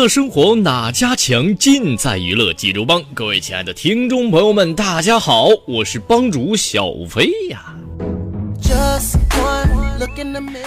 [0.00, 1.54] 乐生活哪家强？
[1.58, 3.02] 尽在娱乐济州帮。
[3.12, 7.76] 各位亲爱的听众朋友们，大家好，我是帮主小飞呀。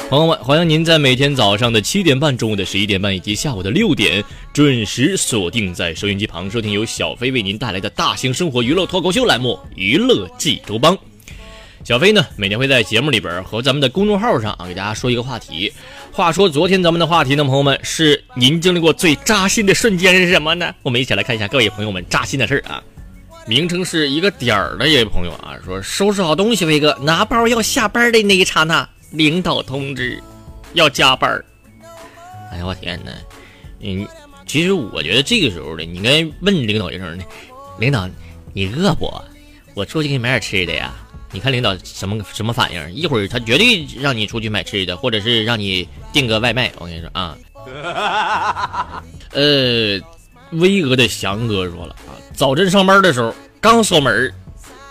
[0.07, 10.95] 朋友们，欢迎您在每天早上的七点半、中午的十一点半以及下午的六点准时锁定在收音机旁，收听由小飞为您带来的大型生活娱乐脱口秀栏目《娱乐济州帮》。
[11.83, 15.71] 小飞呢，每天会在节目里边和咱们的公众号上啊，给大家说一个话题。
[16.13, 20.73] 话说昨天咱们的话题呢，朋友们是您经历过最扎心的瞬间是什么呢？
[20.81, 22.81] 我们一起来看一下各位朋友们扎心的事儿啊。
[23.45, 30.23] 名称是一个点儿的一位朋友啊，说收拾好东西，飞哥拿包要下班的那一刹那，领导通知
[30.71, 31.43] 要加班。
[32.49, 33.11] 哎呀，我天哪！
[33.81, 34.07] 嗯，
[34.47, 37.23] 其实我觉得这个时候呢，你应该问领导一声呢，
[37.77, 38.09] 领导
[38.53, 39.13] 你饿不？
[39.73, 40.93] 我出去给你买点吃的呀。
[41.33, 42.93] 你看领导什么什么反应？
[42.93, 46.71] 一会儿他绝对让你出去买吃的，或者是让你订个外卖。
[46.77, 47.35] 我跟你说啊，
[49.33, 49.99] 呃，
[50.51, 54.31] 巍峨的翔哥说了啊，早晨上班的时候刚锁门，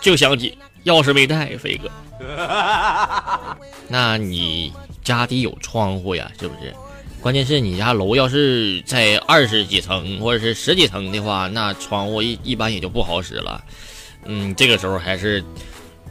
[0.01, 1.89] 就想起钥匙没带，飞哥。
[3.87, 4.73] 那你
[5.05, 6.75] 家得有窗户呀，是不是？
[7.21, 13.63] 关键是你家楼要是在二十几层或者是十几层的话，那窗户一一般也就不好使了。
[14.25, 15.41] 嗯，这个时候还是。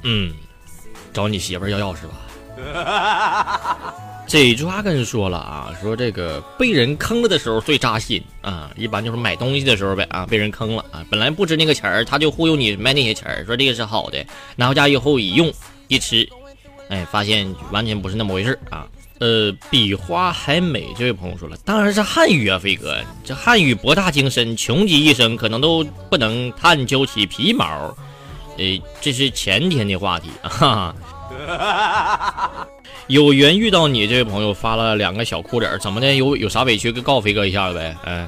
[0.04, 0.34] 嗯，
[1.14, 2.14] 找你媳妇要钥匙吧。
[4.28, 14.26] 这抓根说了啊，说这个被人坑了的时候最扎心啊，一般就是买东西的时候呗啊，被人坑了啊，本来不值那个钱儿，他就忽悠你卖那些钱儿，说这个是好的，
[14.56, 15.52] 拿回家以后一用
[15.90, 16.26] 一吃，
[16.88, 18.88] 哎，发现完全不是那么回事啊。
[19.20, 27.96] 呃，比花还美这位朋友说了，当然是汉语啊，飞哥，这汉语博大精深，穷极一生可能都不能探究其皮毛。
[28.58, 30.96] 诶，这是前天的话题啊！
[33.08, 36.14] 有缘遇到你这位朋友发了两个小哭脸，怎么的？
[36.16, 37.96] 有有啥委屈，告飞哥一下呗？
[38.04, 38.28] 哎，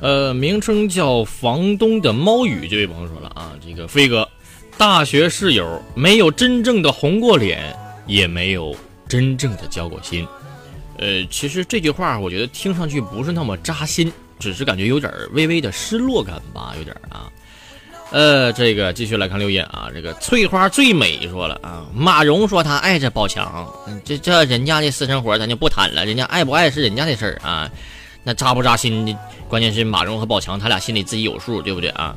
[0.00, 4.28] 呃，名称叫房东的猫语这位朋友说了啊，这个飞哥，
[4.76, 7.74] 大学室友没有真正的红过脸，
[8.06, 8.76] 也没有
[9.08, 10.26] 真正的交过心。
[10.98, 17.30] 呃，其实这句话我觉得听上去不是那么扎心，只是感觉有点微微的失落感吧，有点啊。
[18.12, 19.88] 呃，这个继续来看留言啊。
[19.92, 23.66] 这个翠花最美说了啊，马蓉说她爱着宝强，
[24.04, 27.70] 这这人家的私生活咱就不谈了，人家爱不爱是人家的事儿啊。
[28.22, 29.16] 那扎不扎心的，
[29.48, 32.14] 关键是马蓉和宝强他俩心里自己有数，对不对啊？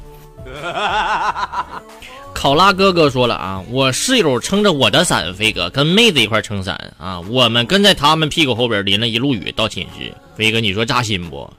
[2.34, 11.50] 考拉哥哥说了啊，我室友撑着我的伞，飞哥跟妹子一块撑伞啊，我们跟在他们屁股后边淋了一路雨到寝室，飞哥你说扎心不？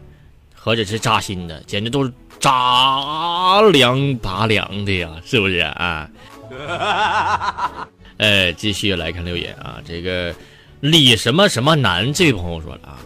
[0.55, 2.13] 何止是扎心的，简直都是。
[2.47, 6.09] 扎凉拔凉的呀，是不是啊？
[8.19, 10.33] 哎，继续来看留言啊，这个
[10.79, 12.99] 李什么什么男这位朋友说了啊，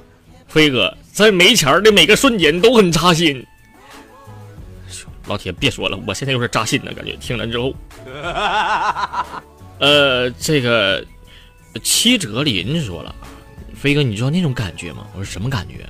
[0.46, 3.42] 飞哥在没钱的每个瞬间都很扎心。
[5.26, 7.74] 老铁别说了，我现在有点扎心的，感觉听了之后。
[9.80, 11.02] 呃，这个
[11.82, 13.24] 七哲林说了啊，
[13.74, 15.06] 飞哥你知道那种感觉吗？
[15.14, 15.88] 我说什么感觉？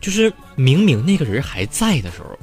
[0.00, 2.36] 就是明明那个人还在的时候。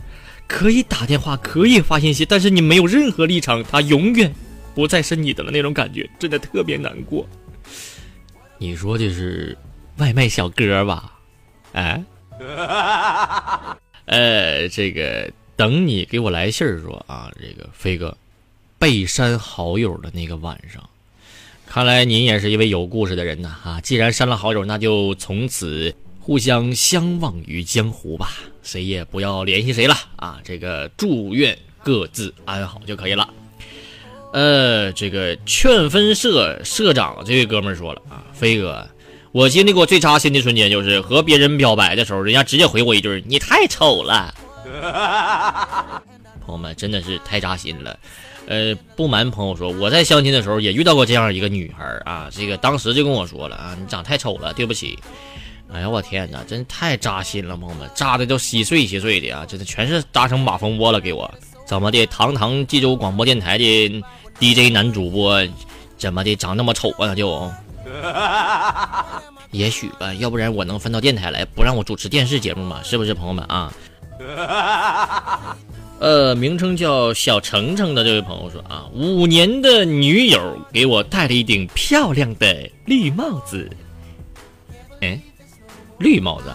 [0.48, 4.34] 可以打电话，可以发信息，但是你没有任何立场，他永远
[4.74, 7.28] 不再是你的了，那种感觉真的特别难过。
[8.58, 9.58] 你说的是
[9.98, 11.12] 外卖小哥吧？
[11.74, 12.02] 哎，
[14.06, 18.18] 呃，这个等你给我来信儿说啊，这个飞哥
[18.80, 20.90] 被删好友的那个晚上，
[21.68, 23.82] 看来您也是一位有故事的人呐啊！
[23.82, 25.94] 既然删了好友，那就从此。
[26.28, 28.32] 互相相忘于江湖吧，
[28.62, 30.42] 谁也不要联系谁了啊！
[30.44, 33.30] 这个祝愿各自安好就可以了。
[34.34, 38.86] 呃，这个劝分社社长这位哥们说了啊，飞哥，
[39.32, 44.36] 我经历过最扎心的瞬间就是和别人表白的时候，人家直接回我一句：“你太丑了。”
[46.46, 47.98] 朋友们真的是太扎心了。
[48.48, 55.00] 呃，不瞒朋友说，我在相亲的时候也遇到过这样一个女孩啊，这个当时就跟我说了啊，你长太丑了，对不起。
[55.74, 61.30] 哎呀，我天哪，真太扎心了，朋友们，扎的都稀碎稀碎的啊，真的全是扎成马蜂窝了，给我
[61.66, 62.06] 怎么的？
[62.06, 64.04] 堂堂济州广播电台的
[64.40, 65.46] DJ 男主播，
[65.98, 67.14] 怎么的长那么丑啊？
[67.14, 67.52] 就，
[69.52, 72.80] 也许吧，要不然我能分到电台来，不让我主持电视节目吗？
[72.84, 73.74] 是不是，朋友们啊？
[76.00, 83.70] 呃，名称叫小程程的这位朋友说啊，五年的女友给我戴了一顶漂亮的绿帽子。
[85.02, 85.20] 哎，
[86.00, 86.54] 绿帽子，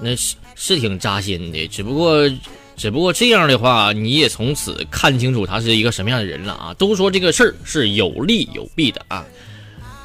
[0.00, 1.66] 那是是挺扎心的。
[1.68, 2.30] 只不过，
[2.76, 6.74] 只不过这样的话，你也从此看清楚他是一个什么样的人了啊。
[6.74, 9.24] 都说这个事儿是有利有弊的啊。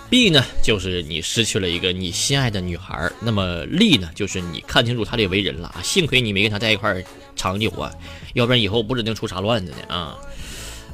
[0.09, 5.81] 弊呢，就是你失去了一个你心爱的女孩那么利呢，就是你看清楚他的为人了啊。
[5.83, 7.03] 幸亏你没跟他在一块儿
[7.35, 7.91] 长久啊，
[8.33, 10.17] 要不然以后不指定出啥乱子呢啊。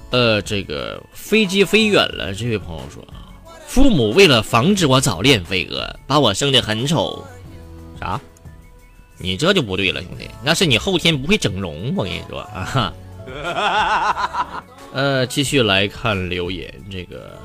[0.10, 3.30] 呃，这个飞机飞远了，这位朋友说啊，
[3.68, 7.24] 父母为了防止我早恋，飞哥把我生的很丑。
[8.00, 8.20] 啥？
[9.18, 12.94] 你这就不对了，兄弟，那是你后天不会整容，我跟你说啊。
[14.92, 17.38] 呃，继续来看留言，这个。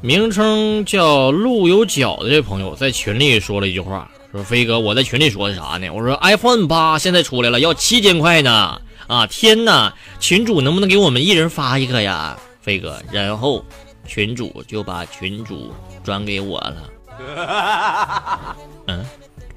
[0.00, 5.88] 名称叫路有脚的这朋友在群里说了一句话，说飞哥，我在群里说的啥呢？
[5.90, 8.80] 我说 iPhone 八现在出来了，要七千块呢！
[9.06, 9.94] 啊，天哪！
[10.18, 13.00] 群主能不能给我们一人发一个呀，飞哥？
[13.12, 13.64] 然后
[14.06, 15.72] 群主就把群主
[16.02, 16.90] 转给我了。
[18.88, 19.04] 嗯，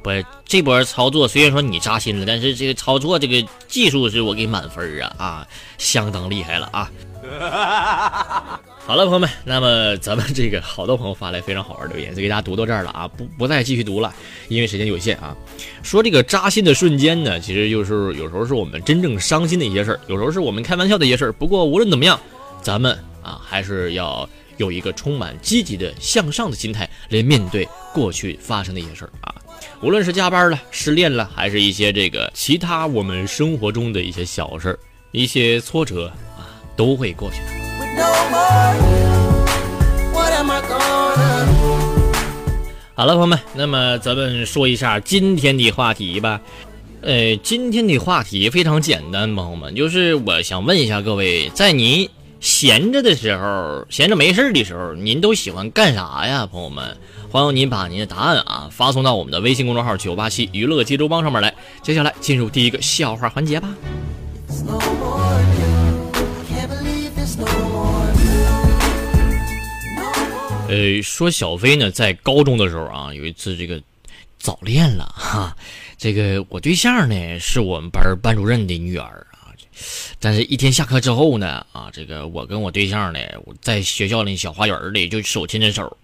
[0.05, 0.11] 不
[0.45, 5.47] 这波操作，虽然说你扎心了，但是这个操作这个技术是我给满分啊啊，
[5.79, 6.91] 相当厉害了啊！
[8.85, 14.13] 好了，朋友们，那么咱们这个好多朋友发来非常好玩留言，就给大家读到这儿了啊，不不再继续读了，
[14.47, 15.35] 因为时间有限啊。
[15.81, 21.33] 说这个扎心的瞬间呢，其实就是有时候是我们真正伤心的一些事儿，有时候是我们开玩笑的一些事儿。
[21.33, 22.19] 不过无论怎么样，
[22.61, 29.33] 咱们啊还是要有一个充满积极的向上的心态来面对过去发生的一些事儿啊。
[29.81, 34.79] 无论是加班了、失恋了，还是一些这个其他我们生活中的一些小事儿、
[35.11, 36.07] 一些挫折
[36.37, 37.45] 啊，都会过去的。
[42.95, 46.39] 好了，朋友们，那么咱们说一下今天的话题吧。
[47.01, 52.09] 呃，今天的话题非常简单，朋友们，就是我想问一下各位，在您
[52.45, 56.45] 闲着的时候，闲着没事的时候，您都喜欢干啥呀？
[56.45, 56.95] 朋友们，
[57.31, 61.51] 欢迎您把您的答案啊发送到我们的微信公众号“九八七娱乐济州帮”上面来。
[61.81, 63.67] 接下来进入第一个笑话环节吧。
[70.67, 73.81] 呃，说小飞呢，在高中的时候啊，有一次这个
[74.37, 75.57] 早恋了哈。
[75.97, 79.25] 这个我对象呢，是我们班班主任的女儿。
[80.19, 83.19] 但是，一天下课之后呢，啊，这个我跟我对象呢，
[83.61, 85.97] 在学校里小花园里就手牵着手，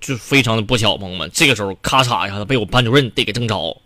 [0.00, 1.30] 就非常的不巧，朋友们。
[1.32, 3.80] 这个时候，咔嚓一下子被我班主任得给正着。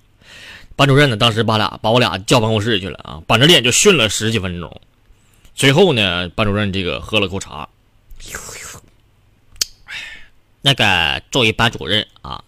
[0.75, 4.81] 班主任呢，当时把俩把我俩叫办公室去了啊，板着脸就训了十几分钟。
[5.55, 7.69] 最后呢，班主任这个喝了口茶。
[10.63, 12.43] 那个作为班主任啊，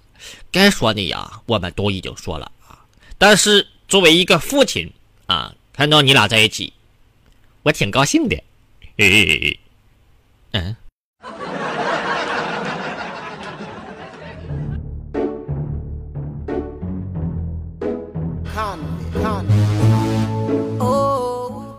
[0.51, 2.81] 该说的呀，我们都已经说了啊。
[3.17, 4.93] 但是作为一个父亲
[5.27, 6.73] 啊，看到你俩在一起，
[7.69, 8.43] 我挺高兴的。
[10.53, 10.75] 嗯。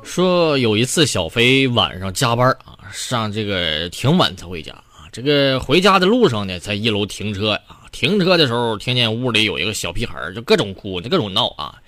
[0.03, 5.09] 说有一次小飞晚上加班啊，上这个挺晚才回家啊。
[5.11, 11.81] 这个回家的路上呢，在一楼停车啊，停车的时候听见屋里有一个小屁孩，就各种哭，就各种闹啊。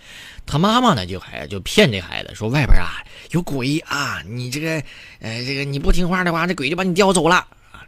[0.52, 4.84] 他妈妈呢，就还就骗这孩子说外边啊有鬼啊，你这个
[5.22, 7.38] 呃这个你不听话的话，这鬼就把你叼走了
[7.72, 7.88] 啊。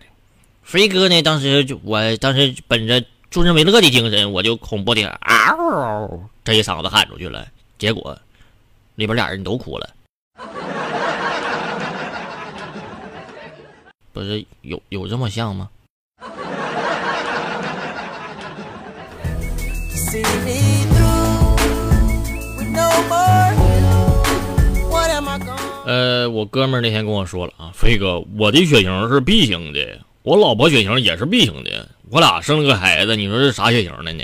[0.63, 7.46] 飞哥呢，当时就我当时本着助人为乐的精神，我就恐怖的嗷这一嗓子喊出去了，
[7.77, 8.17] 结果
[8.96, 9.89] 里边俩人都哭了。
[14.13, 15.70] 不是有有这么像吗？
[25.86, 34.24] 呃，我哥们儿那天跟我说了啊，飞哥，我的血型是 B 型的，我老婆血型也是 B 型的，我俩生了个孩子，你说是啥血型的呢？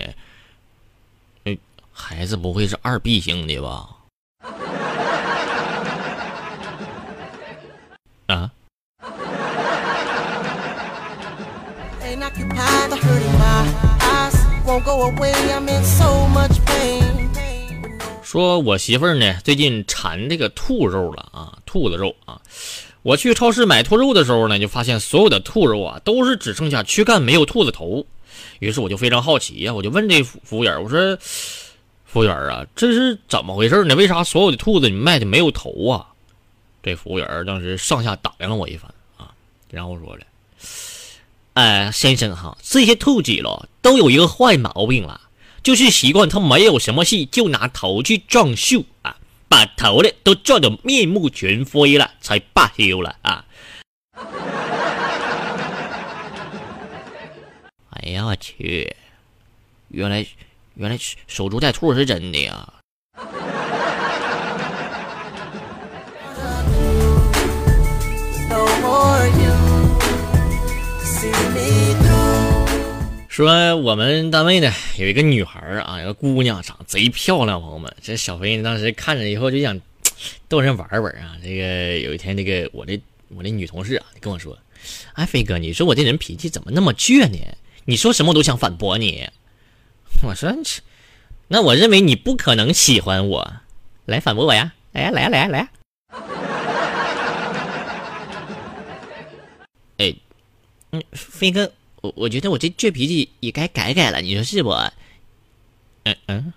[1.43, 1.57] 哎，
[1.91, 3.89] 孩子不会是二 B 型的吧？
[8.33, 8.50] 啊？
[18.29, 22.39] 说我媳妇儿呢最近馋这个兔肉了啊，兔子肉啊。
[23.01, 28.05] 我去超市买兔肉的时候呢，就发现所有的兔肉啊都是只剩下躯干没有兔子头。
[28.59, 31.17] 于是我就非常好奇呀，我就问这服务员，我说
[32.05, 33.95] ：“服务员啊，这是怎么回事呢？
[33.95, 36.05] 为啥所有的兔子你卖的没有头啊？”
[36.83, 39.33] 这服务员当时上下打量了我一番啊，
[39.71, 40.21] 然后说了
[41.55, 45.19] ：“哎，先生哈，这些兔子了都有一个坏毛病了。”
[45.69, 49.15] 就是习惯他没有什么事就拿头去撞树啊，
[49.47, 53.45] 把头呢都撞得面目全非了，才罢休了啊！
[57.91, 58.95] 哎呀我去，
[59.89, 60.25] 原来
[60.73, 60.97] 原来
[61.27, 62.73] 守株待兔是真的呀！
[73.39, 79.79] 说我们单位呢有一个女孩啊，有个姑娘长贼漂亮，朋友们，这小飞当时看着以后就想
[80.50, 81.38] 逗人玩玩啊。
[81.41, 84.60] 这个有一天，这个我的我的女同事啊跟我说
[85.15, 87.38] ：“哎，飞哥，你说我这人脾气怎么那么倔呢？
[87.86, 89.29] 你说什么都想反驳你。”
[90.27, 90.53] 我说
[91.48, 93.53] ：“那我认为你不可能喜欢我，
[94.03, 94.74] 来反驳我呀！
[94.91, 95.69] 来呀，来呀，来呀，来呀！”
[99.96, 100.13] 哎，
[100.91, 101.72] 嗯，飞哥。
[102.01, 104.71] 我我觉得我这倔脾气也该改改了，你说是不？
[106.03, 106.53] 嗯嗯。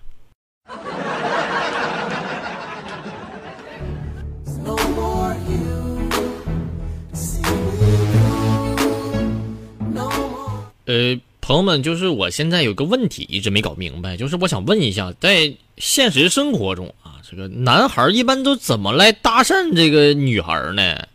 [10.85, 21.07] 呃，朋友们，就是我现在有个问题一直没搞明白，就是我想问一下，在现实生活中啊，这个男孩一般都怎么来搭讪这个女孩呢？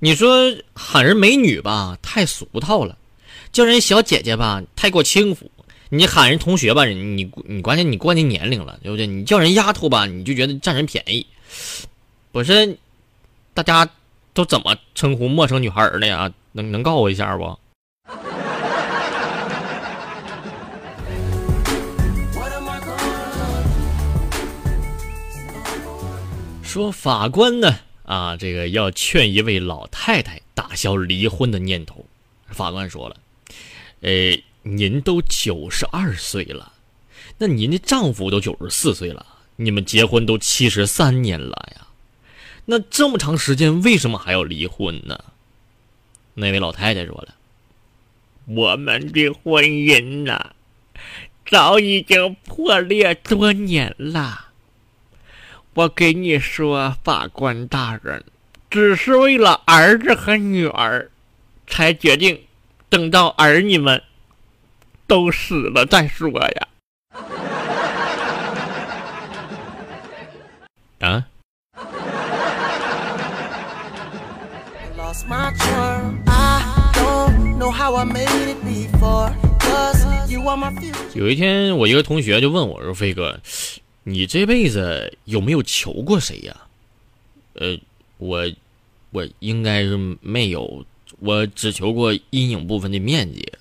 [0.00, 2.96] 你说喊人美女吧，太俗套了。
[3.54, 5.46] 叫人小姐姐吧，太过轻浮；
[5.88, 9.06] 你喊人同学吧，你你关键你过那年龄了，对不对？
[9.06, 11.24] 你叫人丫头吧，你就觉得占人便宜。
[12.32, 12.76] 不是，
[13.54, 13.88] 大家
[14.32, 16.32] 都怎么称呼陌生女孩的呀？
[16.50, 17.56] 能能告我一下不？
[26.64, 32.04] 说法官呢啊，这个要劝一位老太太打消离婚的念头。
[32.48, 33.14] 法官说了。
[34.04, 36.74] 哎，您都九十二岁了，
[37.38, 39.24] 那您的丈夫都九十四岁了，
[39.56, 41.86] 你们结婚都七十三年了呀，
[42.66, 45.18] 那这么长时间为什么还要离婚呢？
[46.34, 47.34] 那位老太太说了
[48.44, 50.50] ：“我们的婚姻呐，
[51.46, 54.48] 早已经破裂多年了。
[55.72, 58.22] 我给你说，法官大人，
[58.68, 61.10] 只是为了儿子和女儿，
[61.66, 62.42] 才决定。”
[62.94, 64.00] 等到儿女们
[65.08, 66.68] 都死了再说呀！
[71.00, 71.26] 啊！
[81.14, 83.40] 有一天，我一个同学就问我说：“飞哥，
[84.04, 86.56] 你这辈子有没有求过谁呀？”
[87.58, 87.76] 呃，
[88.18, 88.44] 我
[89.10, 90.86] 我应该是没有。
[91.18, 93.52] 我只求过阴影部分的面积。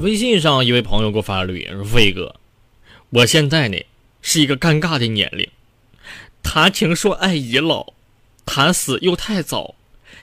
[0.00, 2.36] 微信上一位朋友给我发了留言说：“飞哥，
[3.10, 3.76] 我现在呢
[4.22, 5.46] 是一个尴尬的年龄，
[6.42, 7.92] 谈情说爱已老，
[8.46, 9.74] 谈死又太早，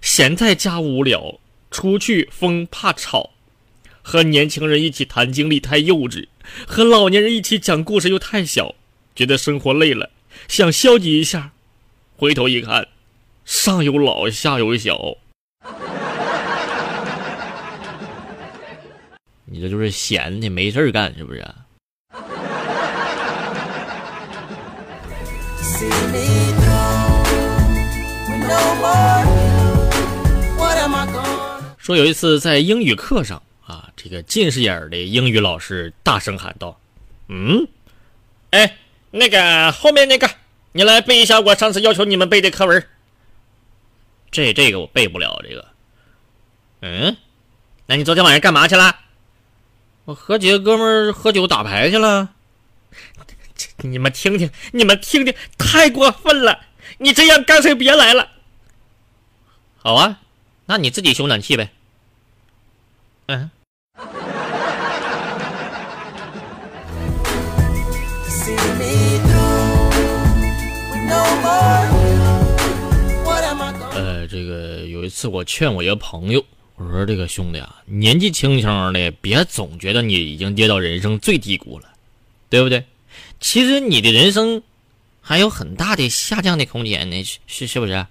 [0.02, 1.40] 闲在家无聊，
[1.70, 3.32] 出去风怕吵。”
[4.02, 6.28] 和年轻人一起谈经历太幼稚，
[6.68, 8.76] 和老年人一起讲故事又太小，
[9.16, 10.10] 觉得生活累了，
[10.48, 11.52] 想消极一下，
[12.18, 12.88] 回头一看，
[13.46, 15.18] 上有老下有小，
[19.46, 21.46] 你这就是闲的没事干，是不是？
[31.78, 33.42] 说有一次在英语课上。
[33.66, 36.80] 啊，这个近视眼的英语老师大声喊道
[37.28, 37.68] ：“嗯，
[38.52, 38.78] 哎，
[39.12, 40.30] 那个后面那个，
[40.72, 42.88] 你来背一下我上次要求你们背的课文。
[44.30, 45.68] 这这个我背不了，这个。
[46.82, 47.18] 嗯，
[47.88, 49.00] 那你昨天晚上干嘛去了？
[50.06, 52.30] 我和几个哥们喝酒打牌去了。
[53.78, 56.60] 你们听听，你们听听，太过分了！
[57.00, 58.30] 你这样干脆别来了。
[59.78, 60.20] 好啊，
[60.68, 61.72] 那你自己修暖气呗。
[63.28, 63.50] 嗯。”
[73.98, 76.44] 呃，这个有一次我劝我一个朋友，
[76.76, 81.88] 我说这个兄弟啊，年纪轻轻的，别总觉得你已经跌到人生最低谷了，
[82.50, 82.84] 对不对？
[83.40, 84.62] 其实你的人生
[85.22, 88.06] 还有很大的下降的空间呢，是是不是？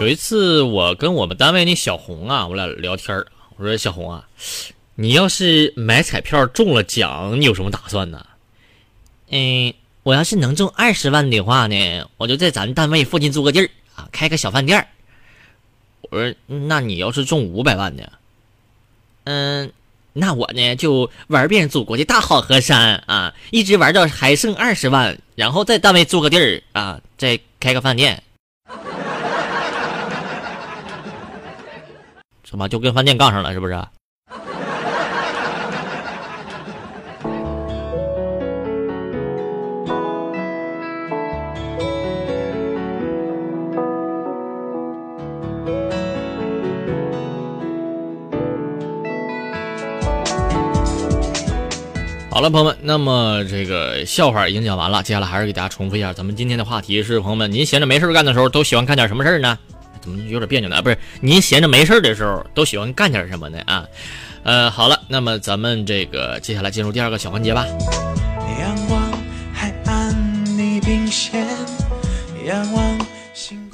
[0.00, 3.22] 有一次，我跟我们单位那小红啊，我俩聊天
[3.56, 4.26] 我说小红啊，
[4.94, 8.24] 你要是买彩票中了奖，你有什么打算呢？
[9.28, 14.88] 嗯，我要是能中二十万的话呢，我就在咱单位附近租个地儿啊，开个小饭店。
[16.00, 18.04] 我说，那你要是中五百万呢？
[19.24, 19.70] 嗯，
[20.14, 28.22] 那我呢就玩遍祖国的大好河山啊，一直玩到还剩二十万，然后在单位租个地儿啊，再开个饭店。
[32.50, 33.74] 什么就跟饭店杠上了，是不是？
[52.32, 59.56] 好了，朋友们，那么这个笑话已经讲完了，接下来还是给大家重复一下，咱们今天的话题是：朋友们，您闲着没事干的时候，都喜欢干点什么事儿呢？
[60.00, 60.80] 怎么有点别扭呢？
[60.82, 63.58] 不是，您闲着没事的时候都喜欢干点什么呢？
[63.66, 63.86] 啊，
[64.42, 67.66] 呃，好了，那么咱们这个接下来进入第二个小环节吧。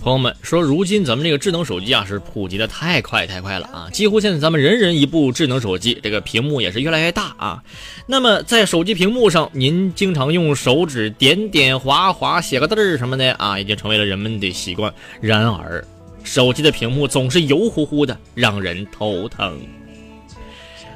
[0.02, 7.61] 朋友们说，如今咱们这个智能手机啊是普及的太快太快了啊，几乎现在咱们人人一部智能手机，这个屏幕也是越来越大啊。
[8.06, 14.95] 那么在手机屏幕上，您经常用手指点点划划写个字儿什么的啊，已经成为了人们的习惯。
[15.21, 15.85] 然而，
[16.26, 19.59] 手机的屏幕总是油乎乎的，让人头疼。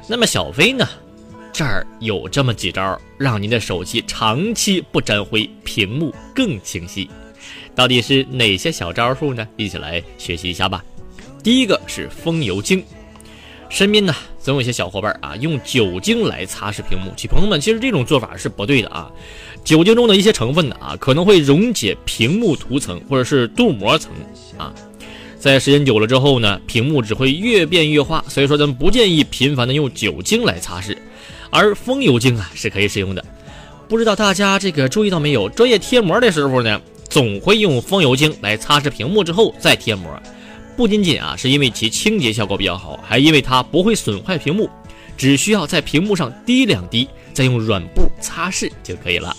[0.05, 0.87] 那么小飞呢？
[1.53, 7.09] 这儿有这么几招，让您的手机长期不沾灰，屏幕更清晰。
[7.73, 9.47] 到底是哪些小招数呢？
[9.55, 10.83] 一起来学习一下吧。
[11.41, 12.83] 第一个是风油精。
[13.69, 17.13] 身边呢总有些小伙伴啊，用酒精来擦拭屏幕。
[17.15, 19.09] 其朋友们，其实这种做法是不对的啊。
[19.63, 24.11] 酒精中的一些成分呢啊，可能会溶解屏幕涂层或者是镀膜层
[24.57, 24.73] 啊。
[25.41, 30.95] 在时间久了之后呢，屏幕只会越变越花，所以说咱们不建议频繁的用酒精来擦拭，
[31.49, 33.25] 而风油精啊是可以使用的。
[33.89, 35.49] 不知道大家这个注意到没有？
[35.49, 40.07] 专业贴膜的时候呢，总会用风油精来擦拭屏幕之后再贴膜，
[40.77, 44.69] 不仅仅啊是因为其清洁效果比较好，还因为它不会损坏屏幕，
[45.17, 49.35] 只需要在屏幕上滴两滴，再用软布擦拭就可以了。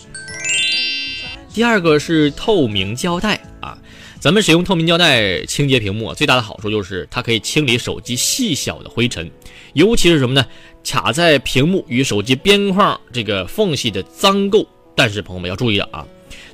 [1.55, 3.41] 第二个是透明胶带。
[4.23, 9.29] 咱们使用透明胶带清洁屏幕，最大的好处就是它可以清理手机细小的灰尘，
[9.73, 10.47] 尤其是什么呢？
[10.85, 14.65] 卡在屏幕与手机边框这个缝隙的脏垢。
[14.95, 16.07] 但是朋友们要注意了啊，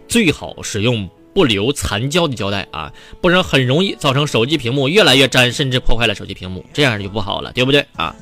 [0.09, 8.17] 最好使用不留残胶的胶带啊，不然很容易造成手机屏幕越来越粘，甚至破坏了手机屏幕，这样就不好了，对不对啊？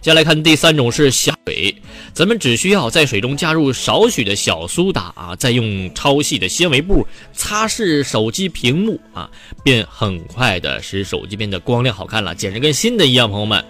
[0.00, 1.74] 接下来看第三种是小水，
[2.14, 9.30] 咱们只需要在水中加入少许的小苏打啊，再用超细的纤维布擦拭手机屏幕啊，
[9.62, 13.30] 便很快的使手机变得光亮好看了，简直跟新的一样。
[13.30, 13.62] 朋友们，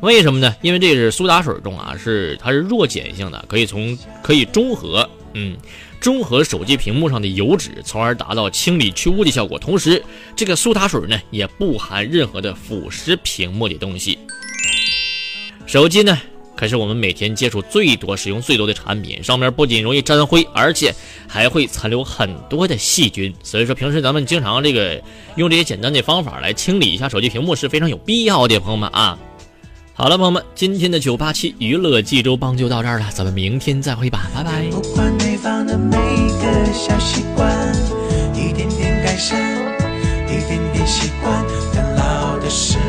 [0.00, 0.56] 为什么呢？
[0.60, 5.56] 因为这是苏打水中啊，是它是弱碱性的，可以从可以中和，嗯，
[6.00, 9.56] 中和手机屏幕上的油脂，从而达到清理去污的效果。
[9.56, 10.02] 同时，
[10.34, 14.18] 这个苏打水呢，也不含任何的腐蚀屏幕的东西。
[15.70, 16.18] 手机呢
[16.56, 20.92] 可是我们每天接触最多使用最多的产品上面不仅容易沾灰而且
[21.28, 25.00] 还会残留很多的细菌所以说平时咱们经常这个
[25.36, 29.16] 用这些简单的方法来清理一下手机屏幕是非常有必要的朋友们啊。
[29.94, 37.48] 好了朋友们今天的九八七娱乐济州帮就到这儿了咱们明天再会吧拜拜不管对方的每一个小习惯
[38.34, 39.40] 一点点改善
[40.26, 41.46] 一点点习惯
[41.96, 42.79] 老的是